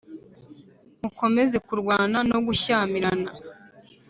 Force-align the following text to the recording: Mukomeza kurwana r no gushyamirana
Mukomeza 1.01 1.57
kurwana 1.67 2.17
r 2.21 2.25
no 2.31 2.39
gushyamirana 2.47 3.29